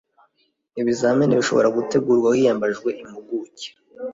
[0.81, 3.67] ibizamini bishobora gutegurwa hiyambajwe impuguke